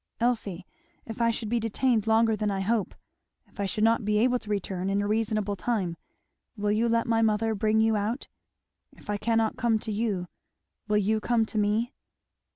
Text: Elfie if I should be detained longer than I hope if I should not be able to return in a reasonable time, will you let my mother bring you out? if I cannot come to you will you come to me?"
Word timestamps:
Elfie 0.19 0.65
if 1.05 1.21
I 1.21 1.29
should 1.29 1.47
be 1.47 1.59
detained 1.59 2.07
longer 2.07 2.35
than 2.35 2.49
I 2.49 2.61
hope 2.61 2.95
if 3.45 3.59
I 3.59 3.67
should 3.67 3.83
not 3.83 4.03
be 4.03 4.17
able 4.17 4.39
to 4.39 4.49
return 4.49 4.89
in 4.89 4.99
a 4.99 5.07
reasonable 5.07 5.55
time, 5.55 5.95
will 6.57 6.71
you 6.71 6.89
let 6.89 7.05
my 7.05 7.21
mother 7.21 7.53
bring 7.53 7.79
you 7.79 7.95
out? 7.95 8.27
if 8.93 9.11
I 9.11 9.17
cannot 9.17 9.57
come 9.57 9.77
to 9.77 9.91
you 9.91 10.27
will 10.87 10.97
you 10.97 11.19
come 11.19 11.45
to 11.45 11.57
me?" 11.59 11.93